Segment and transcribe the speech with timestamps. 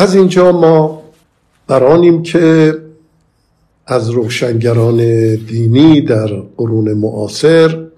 [0.00, 1.02] از اینجا ما
[1.66, 2.74] برانیم که
[3.86, 4.96] از روشنگران
[5.34, 7.88] دینی در قرون معاصر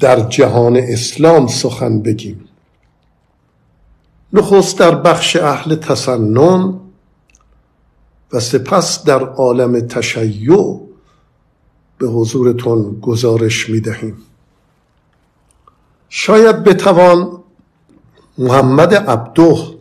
[0.00, 2.44] در جهان اسلام سخن بگیم.
[4.32, 6.74] نخست در بخش اهل تسنن
[8.32, 10.80] و سپس در عالم تشیع
[11.98, 14.16] به حضورتون گزارش می دهیم
[16.08, 17.42] شاید بتوان
[18.38, 19.74] محمد عبده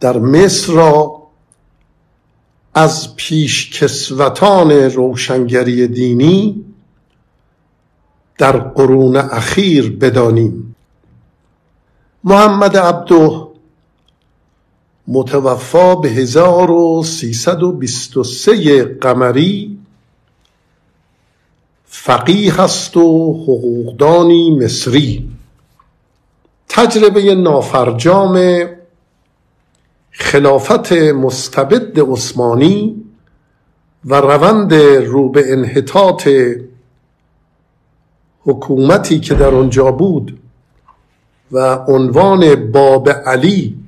[0.00, 1.20] در مصر را
[2.74, 6.64] از پیشکسوتان روشنگری دینی
[8.38, 10.76] در قرون اخیر بدانیم.
[12.24, 13.46] محمد عبده
[15.08, 19.78] متوفا به 1323 قمری
[21.84, 25.30] فقیه است و حقوقدانی مصری.
[26.68, 28.66] تجربه نافرجام
[30.10, 33.04] خلافت مستبد عثمانی
[34.04, 36.28] و روند رو به انحطاط
[38.42, 40.38] حکومتی که در آنجا بود
[41.52, 43.78] و عنوان باب علی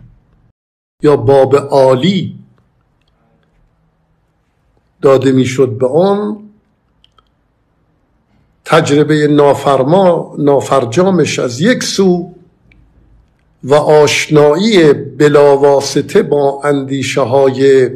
[1.03, 2.39] یا باب عالی
[5.03, 6.39] داده می‌شد به آن
[8.65, 12.35] تجربه نافرما نافرجامش از یک سو
[13.65, 17.91] و آشنایی بلاواسطه با اندیشه های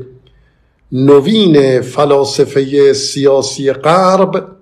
[0.93, 4.57] نوین فلاسفه سیاسی غرب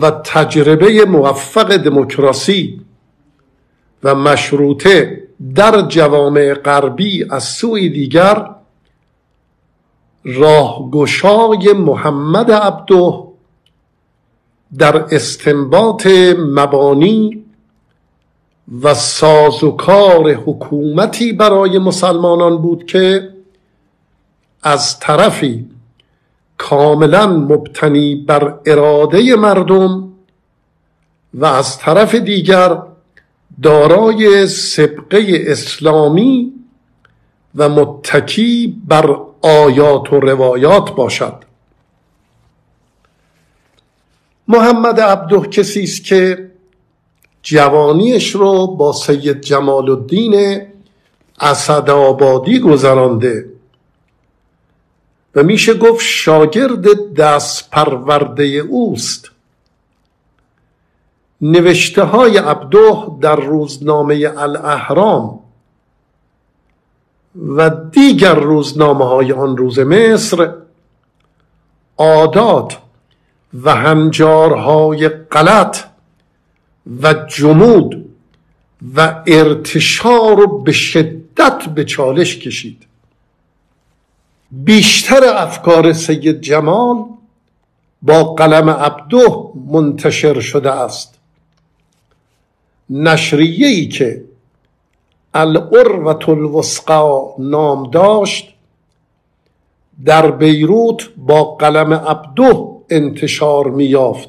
[0.00, 2.80] و تجربه موفق دموکراسی
[4.02, 5.22] و مشروطه
[5.54, 8.50] در جوامع غربی از سوی دیگر
[10.24, 13.26] راهگشای محمد عبده
[14.78, 16.06] در استنباط
[16.38, 17.45] مبانی
[18.82, 23.30] و سازوکار حکومتی برای مسلمانان بود که
[24.62, 25.68] از طرفی
[26.58, 30.12] کاملا مبتنی بر اراده مردم
[31.34, 32.78] و از طرف دیگر
[33.62, 36.52] دارای سبقه اسلامی
[37.54, 41.34] و متکی بر آیات و روایات باشد.
[44.48, 46.50] محمد عبده کسی است که
[47.46, 50.62] جوانیش رو با سید جمال الدین
[51.40, 53.48] اسدآبادی گذرانده.
[55.34, 59.30] و میشه گفت شاگرد دست پرورده اوست.
[61.40, 65.40] نوشته های عبده در روزنامه الاهرام
[67.56, 70.52] و دیگر روزنامه های آن روز مصر
[71.98, 72.78] عادات
[73.64, 75.95] و هنجارهای غلط
[77.02, 78.04] و جمود
[78.96, 82.82] و ارتشار رو به شدت به چالش کشید.
[84.50, 87.04] بیشتر افکار سید جمال
[88.02, 89.26] با قلم عبده
[89.70, 91.18] منتشر شده است.
[92.90, 94.24] نشریه ای که
[95.34, 98.54] العروة الوسقا نام داشت
[100.04, 104.28] در بیروت با قلم عبده انتشار میافت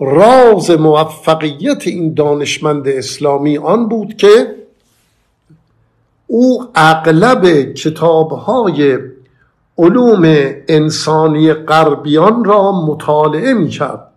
[0.00, 4.54] راز موفقیت این دانشمند اسلامی آن بود که
[6.26, 8.98] او اغلب کتابهای
[9.78, 10.22] علوم
[10.68, 14.08] انسانی غربیان را مطالعه می کرد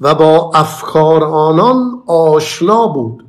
[0.00, 3.24] و با افکار آنان آشنا بود.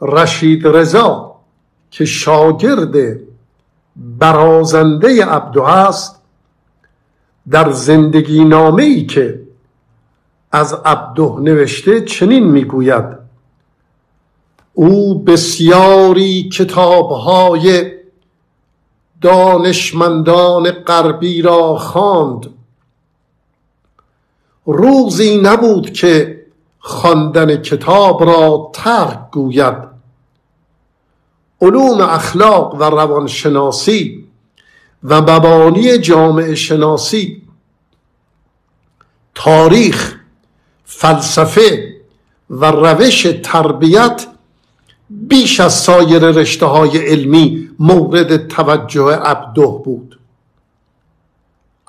[0.00, 1.36] رشید رضا
[1.90, 3.18] که شاگرد
[3.96, 6.21] برازنده عبدو است
[7.50, 9.42] در زندگی نامه ای که
[10.52, 13.04] از عبده نوشته چنین می‌گوید.
[14.74, 17.92] او بسیاری کتابهای
[19.20, 22.46] دانشمندان غربی را خواند.
[24.66, 26.42] روزی نبود که
[26.78, 29.76] خواندن کتاب را ترک گوید.
[31.60, 34.24] علوم اخلاق و روانشناسی
[35.04, 37.42] و مبانی جامعه شناسی
[39.34, 40.14] تاریخ
[40.84, 41.96] فلسفه
[42.50, 44.26] و روش تربیت
[45.10, 50.18] بیش از سایر رشته های علمی مورد توجه عبده بود.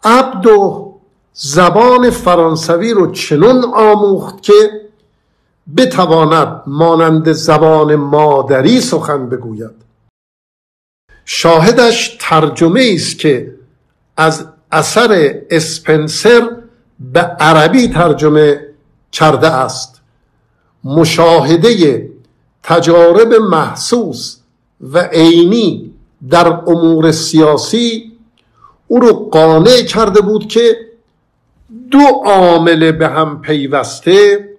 [0.04, 0.86] عبده
[1.34, 4.54] زبان فرانسوی رو چنون آموخت که
[5.78, 9.84] بتواند مانند زبان مادری سخن بگوید.
[11.26, 13.56] شاهدش ترجمه است که
[14.18, 16.50] از اثر اسپنسر
[17.00, 18.62] به عربی ترجمه
[19.12, 20.02] کرده است.
[20.84, 22.10] مشاهده
[22.64, 24.38] تجارب محسوس
[24.82, 25.94] و عینی
[26.30, 28.12] در امور سیاسی
[28.88, 30.78] او رو قانع کرده بود که
[31.92, 34.50] دو عامل به هم پیوسته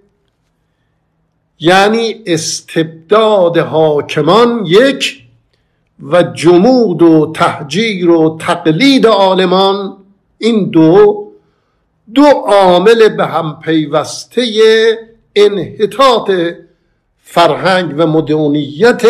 [1.60, 5.23] یعنی استبداد حاکمان یک
[6.02, 9.96] و جمود و تهجیر و تقلید عالمان
[10.38, 11.24] این دو
[12.14, 14.44] دو عامل به هم پیوسته
[15.36, 16.30] انحطاط
[17.22, 19.02] فرهنگ و مدونیت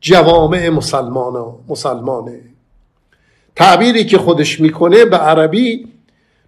[0.00, 0.68] جوامع
[1.68, 2.40] مسلمانه.
[3.56, 5.88] تعبیری که خودش می‌کنه به عربی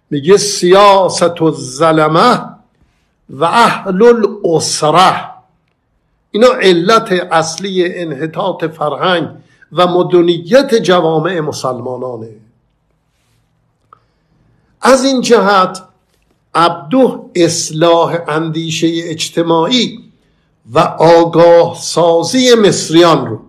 [0.09, 2.39] میگه سیاست و ظلمه
[3.29, 5.29] و اهل الاسره.
[6.31, 9.27] اینا علت اصلی انحطاط فرهنگ
[9.71, 12.29] و مدنیت جوامع مسلمانانه.
[14.81, 15.81] از این جهت
[16.55, 19.99] عبدو اصلاح اندیشه اجتماعی
[20.73, 23.39] و آگاه سازی مصریان رو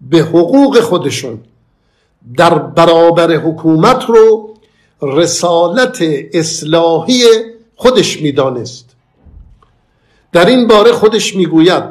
[0.00, 1.40] به حقوق خودشون
[2.36, 4.54] در برابر حکومت رو
[5.02, 5.98] رسالت
[6.32, 7.24] اصلاحی
[7.76, 8.96] خودش می‌دانست.
[10.32, 11.84] در این باره خودش می‌گوید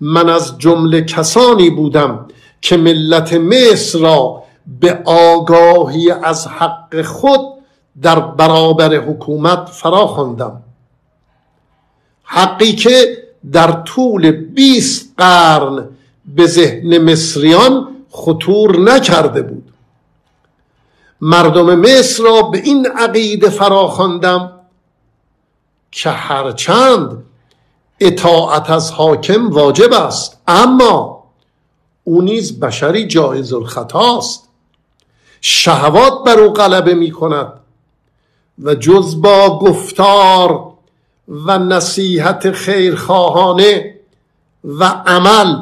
[0.00, 2.28] من از جمله کسانی بودم
[2.60, 4.42] که ملت مصر را
[4.80, 7.40] به آگاهی از حق خود
[8.02, 10.62] در برابر حکومت فرا خواندم
[12.24, 15.88] حقی که در طول 20 قرن
[16.26, 19.72] به ذهن مصریان خطور نکرده بود.
[21.20, 24.52] مردم مصر را به این عقیده فرا خواندم
[25.90, 27.24] که هرچند
[28.00, 31.17] اطاعت از حاکم واجب است اما
[32.08, 34.48] او نیز بشری جایز الخطاست
[35.40, 37.52] شهوات بر او غلبه می کند
[38.62, 40.72] و جز با گفتار
[41.28, 43.94] و نصیحت خیرخواهانه
[44.64, 45.56] و عمل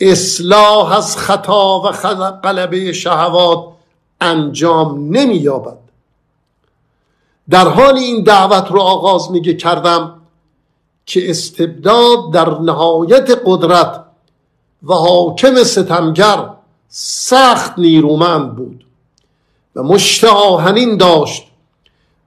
[0.00, 1.90] اصلاح از خطا و
[2.30, 3.64] غلبه شهوات
[4.20, 5.78] انجام نمییابد
[7.50, 10.20] در حال این دعوت رو آغاز میگه کردم
[11.06, 14.09] که استبداد در نهایت قدرت
[14.82, 16.50] و حاکم ستمگر
[16.88, 18.84] سخت نیرومند بود
[19.76, 21.46] و مشت آهنین داشت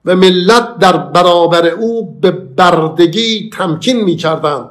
[0.04, 4.70] و ملت در برابر او به بردگی تمکین می کردند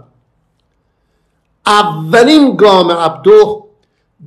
[1.65, 3.63] اولین گام عبدو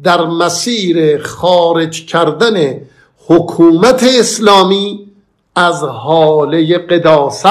[0.03, 2.81] در مسیر خارج کردن
[3.27, 5.07] حکومت اسلامی
[5.57, 7.47] از حاله قداست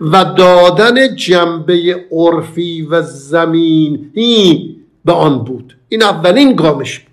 [0.00, 5.76] و دادن جنبه عرفی و زمینی به آن بود.
[5.88, 7.10] این اولین گامش بود.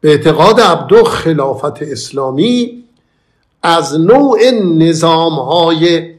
[0.00, 2.84] به اعتقاد عبدو خلافت اسلامی
[3.62, 6.14] از نوع نظام های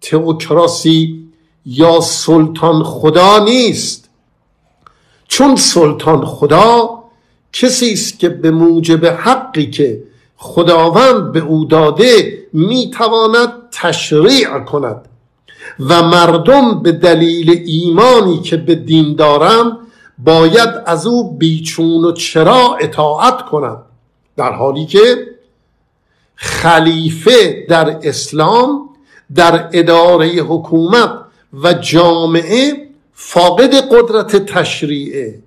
[0.00, 1.24] تئوکراسی
[1.66, 4.08] یا سلطان خدا نیست.
[5.28, 7.02] چون سلطان خدا
[7.52, 10.02] کسی است که به موجب حقی که
[10.36, 15.08] خداوند به او داده می‌تواند تشریع کند.
[15.80, 19.78] و مردم به دلیل ایمانی که به دین دارند
[20.18, 23.82] باید از او بیچون و چرا اطاعت کنند.
[24.36, 25.26] در حالی که
[26.34, 28.88] خلیفه در اسلام
[29.34, 31.10] در اداره حکومت
[31.62, 35.38] و جامعه فاقد قدرت تشریعه.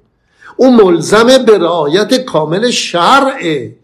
[0.56, 3.75] او ملزم به رعایت کامل شرعه.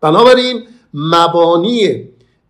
[0.00, 0.62] بنابراین
[0.94, 2.04] مبانی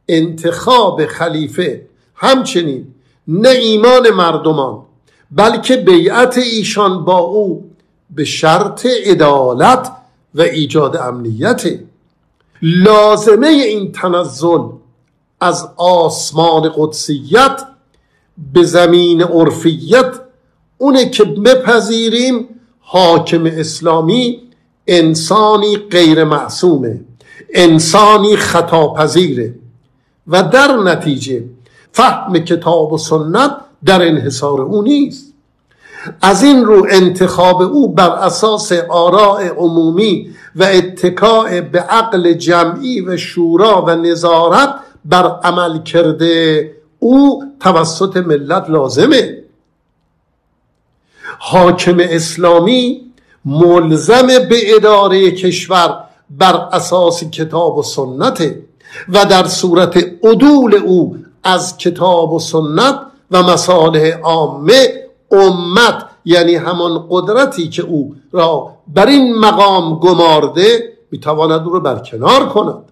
[0.09, 1.88] انتخاب خلیفه
[2.19, 2.87] همچنین
[3.29, 4.83] نه ایمان مردمان
[5.31, 7.71] بلکه بیعت ایشان با او
[8.11, 9.93] به شرط عدالت
[10.35, 11.63] و ایجاد امنیت.
[12.63, 14.69] لازمه این تنزل
[15.41, 17.63] از آسمان قدسیت
[18.53, 20.15] به زمین عرفیت
[20.79, 22.49] اونه که بپذیریم
[22.81, 24.43] حاکم اسلامی
[24.87, 27.01] انسانی غیر معصومه
[27.55, 29.55] انسانی خطاپذیره.
[30.29, 31.45] و در نتیجه
[31.93, 35.35] فهم کتاب و سنت در انحصار او نیست.
[36.23, 43.17] از این رو انتخاب او بر اساس آراء عمومی و اتکاع به عقل جمعی و
[43.17, 49.39] شورا و نظارت بر عمل کرده او توسط ملت لازمه.
[51.39, 53.09] حاکم اسلامی
[53.45, 58.63] ملزم به اداره کشور بر اساس کتاب و سنته
[59.09, 67.07] و در صورت عدول او از کتاب و سنت و مصالح عامه امت یعنی همان
[67.11, 72.85] قدرتی که او را بر این مقام گمارده می‌تواند او را برکنار کند.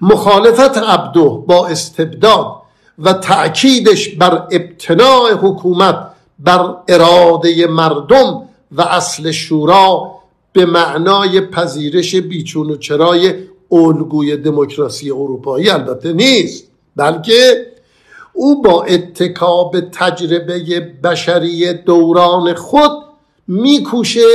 [0.00, 2.56] مخالفت عبدو با استبداد
[2.98, 6.06] و تأکیدش بر ابتناع حکومت
[6.38, 10.10] بر اراده مردم و اصل شورا
[10.52, 13.34] به معنای پذیرش بیچون و چرای
[13.72, 16.64] الگوی دموکراسی اروپایی البته نیست.
[16.96, 17.66] بلکه
[18.32, 22.90] او با اتکاب تجربه بشری دوران خود
[23.46, 24.28] میکوشه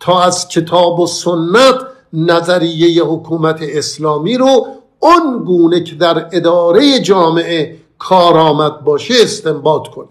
[0.00, 1.74] تا از کتاب و سنت
[2.12, 4.66] نظریه حکومت اسلامی رو
[5.00, 10.08] اون گونه که در اداره جامعه کارآمد باشه استنباط کنه.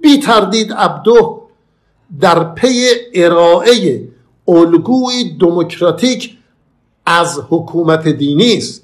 [0.00, 1.40] بی تردید عبدو
[2.20, 4.08] در پی ارائه
[4.48, 6.36] الگوی دموکراتیک
[7.06, 8.79] از حکومت دینی است.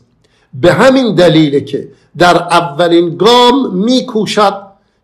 [0.61, 4.63] به همین دلیل که در اولین گام میکوشد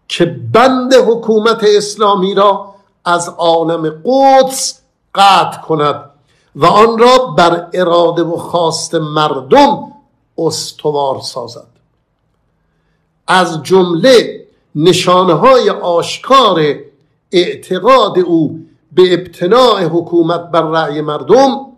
[0.09, 4.81] که بند حکومت اسلامی را از عالم قدس
[5.15, 6.11] قطع کند
[6.57, 9.93] و آن را بر اراده و خواست مردم
[10.39, 11.67] استوار سازد.
[13.27, 16.75] از جمله نشانه های آشکار
[17.33, 21.72] اعتقاد او به ابتناع حکومت بر رأی مردم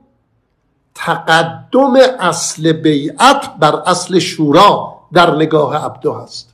[0.95, 6.49] تقدم اصل بیعت بر اصل شورا در نگاه عبدو هست.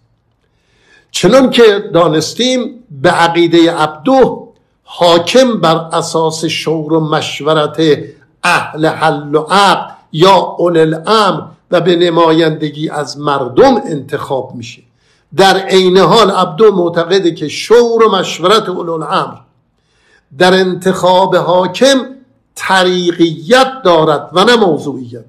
[1.10, 4.48] چنان که دانستیم به عقیده عبدو
[4.84, 7.80] حاکم بر اساس شور و مشورت
[8.44, 14.82] اهل حل و عقد یا اول الامر و به نمایندگی از مردم انتخاب میشه.
[15.36, 19.36] در عین حال عبدو معتقده که شور و مشورت اول الامر
[20.38, 21.98] در انتخاب حاکم
[22.54, 25.24] طریقیت دارد و نه موضوعیت.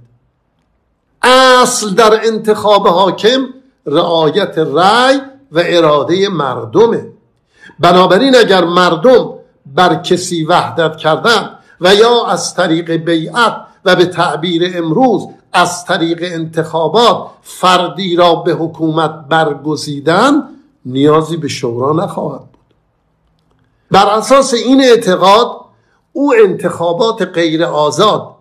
[1.21, 3.45] اصل در انتخاب حاکم
[3.85, 7.07] رعایت رأی و اراده مردمه.
[7.79, 9.33] بنابراین اگر مردم
[9.65, 11.49] بر کسی وحدت کردن
[11.81, 18.53] و یا از طریق بیعت و به تعبیر امروز از طریق انتخابات فردی را به
[18.53, 20.43] حکومت برگزیدن
[20.85, 22.75] نیازی به شورا نخواهد بود.
[23.91, 25.61] بر اساس این اعتقاد
[26.13, 28.35] او انتخابات غیر آزاد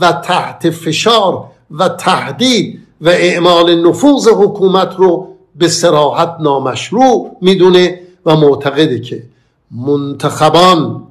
[0.00, 8.36] و تحت فشار و تهدید و اعمال نفوذ حکومت رو به سراحت نامشروع می‌دونه و
[8.36, 9.22] معتقده که
[9.70, 11.06] منتخبان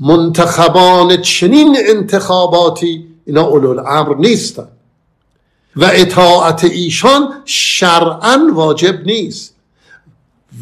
[0.00, 4.68] منتخبان چنین انتخاباتی اینا اولو امر نیستن
[5.76, 9.54] و اطاعت ایشان شرعا واجب نیست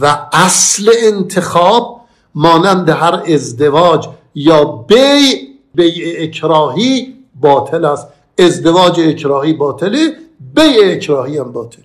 [0.00, 2.00] و اصل انتخاب
[2.35, 8.07] مانند هر ازدواج یا بی بی اکراهی باطل است.
[8.38, 10.16] ازدواج اکراهی باطله
[10.55, 11.85] بی اکراهی هم باطله.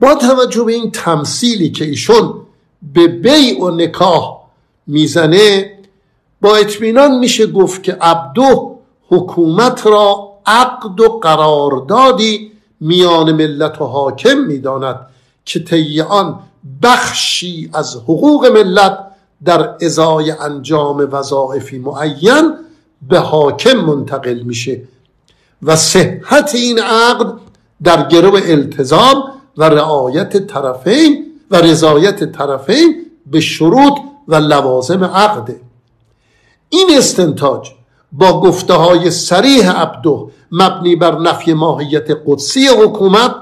[0.00, 2.34] با توجه به این تمثیلی که ایشون
[2.94, 4.40] به بیع و نکاح
[4.86, 5.78] می‌زنه
[6.40, 8.76] با اطمینان میشه گفت که عبدو
[9.08, 15.06] حکومت را عقد و قراردادی میان ملت و حاکم می‌داند
[15.44, 16.04] که طی
[16.82, 18.98] بخشی از حقوق ملت
[19.44, 22.54] در ازای انجام وظایفی معین
[23.02, 24.80] به حاکم منتقل میشه
[25.62, 27.32] و صحت این عقد
[27.82, 29.22] در گرو التزام
[29.56, 33.92] و رعایت طرفین و رضایت طرفین به شروط
[34.28, 35.60] و لوازم عقده.
[36.68, 37.70] این استنتاج
[38.12, 43.34] با گفته های سریح عبدو مبنی بر نفی ماهیت قدسی حکومت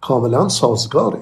[0.00, 1.20] کاملا سازگاره.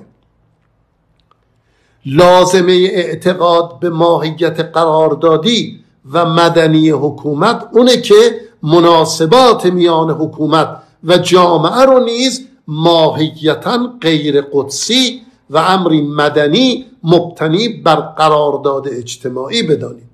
[2.06, 11.84] لازمه اعتقاد به ماهیت قراردادی و مدنی حکومت اونه که مناسبات میان حکومت و جامعه
[11.84, 20.10] رو نیز ماهیتا غیر قدسی و امری مدنی مبتنی بر قرارداد اجتماعی بدانیم.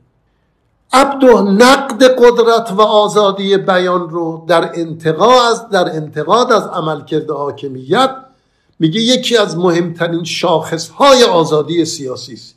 [0.92, 8.10] عبدو نقد قدرت و آزادی بیان رو در انتقاد از در انتقاد از عملکرد حاکمیت
[8.78, 12.54] میگه یکی از مهمترین شاخصهای آزادی سیاسی است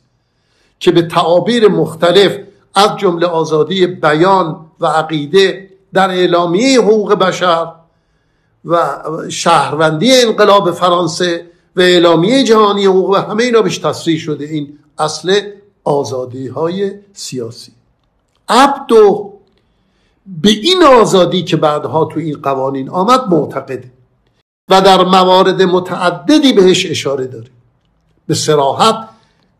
[0.80, 2.38] که به تعابیر مختلف
[2.74, 7.72] از جمله آزادی بیان و عقیده در اعلامیه حقوق بشر
[8.64, 8.78] و
[9.28, 14.44] شهروندی انقلاب فرانسه و اعلامیه جهانی حقوق و همه اینا بهش تصریح شده.
[14.44, 15.40] این اصل
[15.84, 17.72] آزادی های سیاسی.
[18.48, 19.32] عبدو
[20.26, 23.90] به این آزادی که بعدها تو این قوانین آمد معتقده
[24.68, 27.50] و در موارد متعددی بهش اشاره داره.
[28.26, 29.08] به سراحت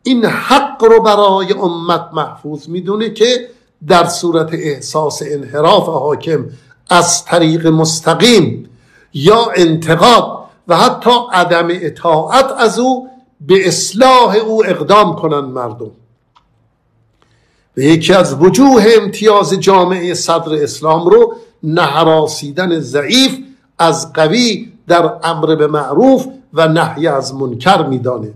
[0.03, 3.49] این حق رو برای امت محفوظ می‌دونه که
[3.87, 6.45] در صورت احساس انحراف حاکم
[6.91, 8.71] از طریق مستقیم
[9.15, 13.09] یا انتقاد و حتی عدم اطاعت از او
[13.41, 15.91] به اصلاح او اقدام کنند مردم.
[17.77, 23.39] و یکی از وجوه امتیاز جامعه صدر اسلام رو نهراسیدن ضعیف
[23.79, 28.35] از قوی در امر به معروف و نهی از منکر میدانه.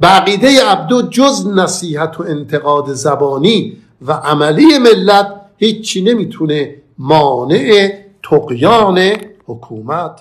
[0.00, 7.92] بقیده عبدو جز نصیحت و انتقاد زبانی و عملی ملت هیچی نمی‌تونه مانع
[8.22, 8.98] تقیان
[9.46, 10.20] حکومت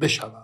[0.00, 0.43] بشود.